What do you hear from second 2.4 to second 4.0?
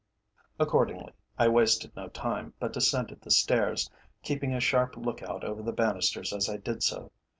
but descended the stairs,